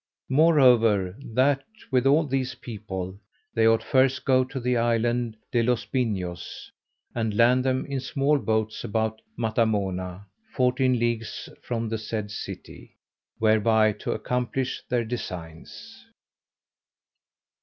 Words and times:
Moreover, 0.31 1.15
that 1.23 1.63
with 1.91 2.07
all 2.07 2.25
these 2.25 2.55
people, 2.55 3.19
they 3.53 3.67
ought 3.67 3.83
first 3.83 4.25
go 4.25 4.43
to 4.43 4.59
the 4.59 4.75
island 4.75 5.37
De 5.51 5.61
los 5.61 5.85
Pinos, 5.85 6.71
and 7.13 7.37
land 7.37 7.63
them 7.63 7.85
in 7.85 7.99
small 7.99 8.39
boats 8.39 8.83
about 8.83 9.21
Matamona, 9.37 10.25
fourteen 10.55 10.97
leagues 10.97 11.49
from 11.61 11.87
the 11.87 11.99
said 11.99 12.31
city, 12.31 12.95
whereby 13.37 13.91
to 13.91 14.11
accomplish 14.13 14.81
their 14.89 15.05
designs. 15.05 16.07